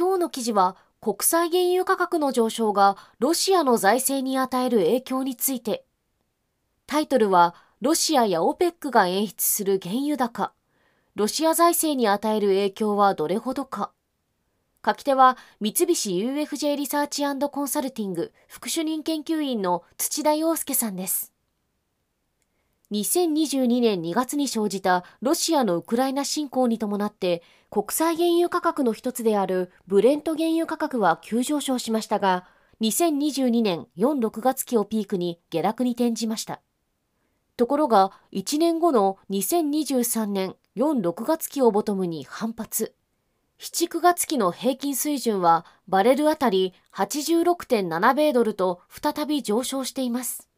[0.00, 5.84] 今日の記事は国際原油価格の上昇がロシアの財政に与える影響について。
[6.86, 10.54] タイトルはロシアや OPEC が演出する原油高。
[11.16, 13.92] ロシア財政に与える影響はどれほどか。
[14.82, 21.34] 書き手は三菱 UFJ リサーチコンサルティング副主任研究員の土田洋介さんです。
[22.90, 32.44] 2022年2月に生じたロシアのウクライナ侵攻に伴って国際原油価格の一つであるブレント原油価格は急上昇しましたが
[32.80, 36.60] 2022年4、6月期をピークに下落に転じました。
[37.56, 42.94] ところが1年後の2023年4、6月期をボトムに反発。
[43.60, 50.49] 7、9月期の平均水準はバレルあたり86.7米ドルと再び上昇しています。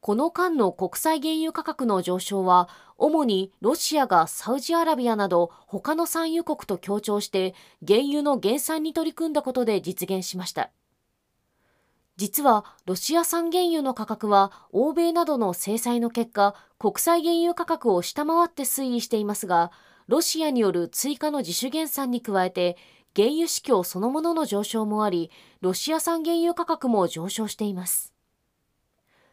[0.00, 7.54] この間の国際原油価格の上昇は、主にロシアがサウジアラビアなど他の産油国と協調して
[7.86, 10.70] 原油の減産に取り組んだことで実現しました。
[12.18, 19.70] 実はロシア産原油の価格は欧米などの制裁の結果国際原油価格を下回って推移していますが
[20.08, 22.76] ロシアによる追加の自主減産に加えて
[23.14, 28.12] 原油市況そのものの上昇もありロシア産原油価格も上昇しています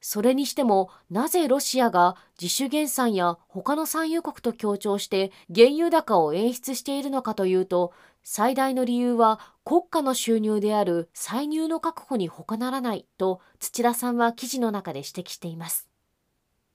[0.00, 15.88] それにしてもなぜロシアが自主減産や他の産油国と協調して原油高を演出しているのかというと最大の理由は国家の収入である歳入の確保に他ならないと土田さんは記事の中で指摘しています。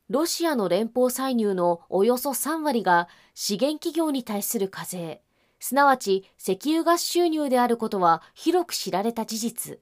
[0.07, 5.23] ロシアの連邦歳入のおよそ3割が資源企業に対する課税、
[5.59, 9.79] すなわち石油ガス収入であることは広く知られた事実。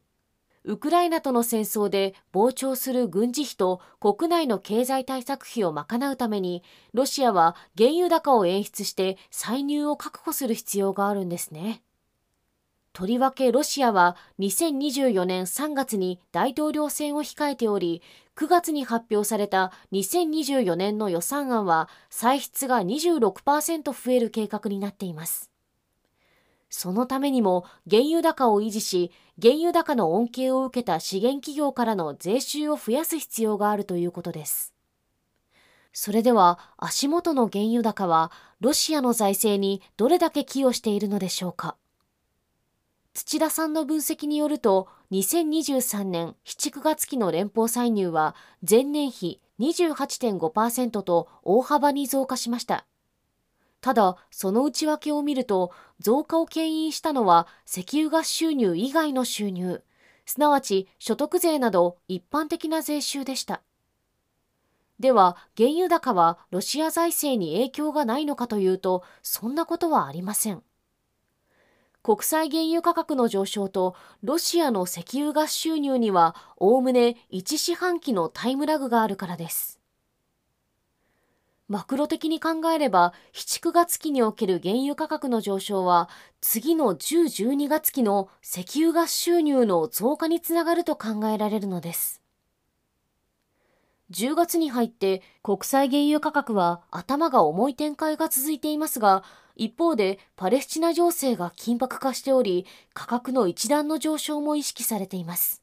[0.65, 6.63] ウクライナとの戦争で膨張する軍事費と国内の経済対策費を賄うために、
[6.93, 11.83] ロシアは原油高を演出して歳入を確保する必要があるんですね。
[12.93, 18.03] とりわけロシアは2024年3月に大統領選を控えており、
[18.37, 25.52] 9月に発表された2024年の予算案は歳出が26%増える計画になっています。
[26.75, 34.73] そのためにも原油高を維持し、原油高の恩恵を受けた資源企業からの税収を増やす必要があるということです。
[35.93, 41.75] それでは足元の原油高はロシアの財政にどれだけ寄与しているのでしょうか。
[43.13, 48.35] 土田さんの分析によると、2023年7、9月期の連邦歳入は
[48.67, 52.87] 前年比28.5%と大幅に増加しました。
[53.83, 59.83] ただ、その内訳を見ると、増加を牽引したのは石油ガス収入以外の収入、
[60.25, 63.61] すなわち所得税など一般的な税収でした。
[65.01, 70.63] では、原油高はロシア財政に影響がないのかというと、そんなことはありません。
[72.03, 79.82] 国際原油価格の上昇とロシアの石油ガス収入にはおおむね1四半期のタイムラグがあるからです。
[81.73, 86.07] マクロ的に考えれば、7、9月期における原油価格の上昇は、
[86.39, 87.23] 次の10、
[87.55, 92.21] 12月期の石油ガス収入の増加につながると考えられるのです。
[94.11, 99.23] 10月に入って国際原油価格は頭が重い展開が続いていますが、
[99.55, 105.62] 一方でパレスチナ情勢が緊迫化しており、価格の一段の上昇も意識されています。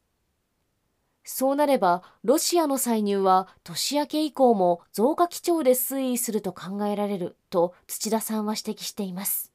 [1.25, 9.53] そうなれば、ロシアの歳入は年明け以降も増加基調で推移すると考えられると土田さんは指摘しています。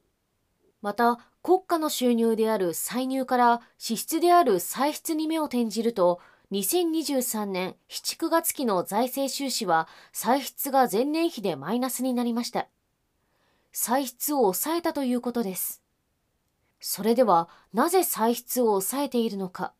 [0.82, 6.20] また、国家の収入である歳入から支出である歳出に目を転じると、
[6.52, 12.68] 2023年7、9月期の財政収支は歳出が前年比でマイナスになりました。
[13.72, 15.82] 歳出を抑えたということです。
[16.80, 19.72] それでは、なぜ歳出を抑えているのか。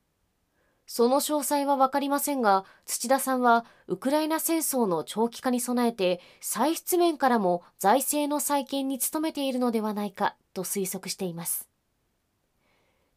[0.87, 11.69] その詳細はわかりませんが、土田さんはウクライナ戦争の長期化に備えて、歳出面からも財政の再建に努めているのではないかと推測しています。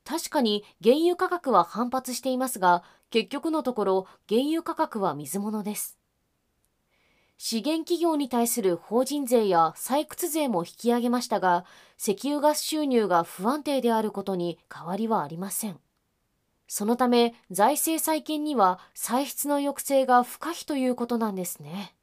[0.04, 6.00] 確かに原油価格は反発していますが、結局のところ原油価格は水物です。
[7.38, 11.64] 資源企業に対する法人税や採掘税も引き上げましたが、
[11.98, 15.80] 石油ガス収入が不安定であることに変わりはありません。
[16.70, 21.96] そのため、財政再建には歳出の抑制が不可避ということなんですね。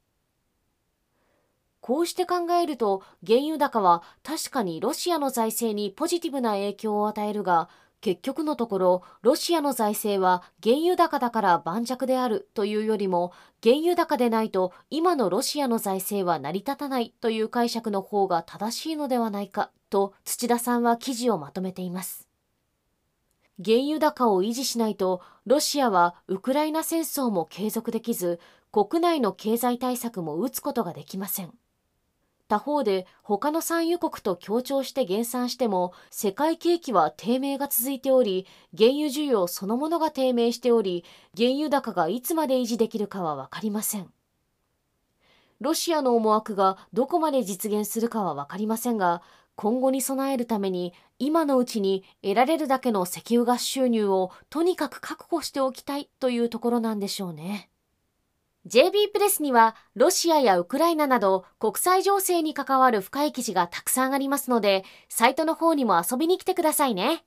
[1.79, 7.69] こうして考えると、原油高は確かにロシアの財政にポジティブな影響を与えるが、
[8.01, 13.31] 結局のところ、ロシアの財政は原油高だから盤石であるというよりも、
[13.63, 22.26] 原油高でないと今のロシアの財政は成り立たないという解釈の方が正しいのではないかと土田さんは記事をまとめています。
[23.63, 28.39] 原油高を維持しないと、ロシアはウクライナ戦争も継続できず、
[28.71, 31.53] 国内の経済対策も打つことができません。
[32.47, 41.03] 他方で他の産油国と協調して減産しても世界景気は低迷が続いており原油需要そのものが低迷しており
[41.35, 44.07] 原油高がいつまで維持できるかは分かりません
[45.59, 49.21] ロシアの思惑がどこまで実現するかは分かりませんが
[49.57, 57.71] 今後に備えるために今のうちに得られるだけの石油ガス収入をとにかく確保しておきたいというところなんでしょうね。
[58.67, 67.23] JB プレスにはロシアやウクライナなど国際情勢に関わる深い記事がたくさんありますので、サイトの方にも遊びに来てくださいね。